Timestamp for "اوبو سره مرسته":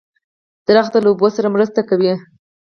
1.11-1.79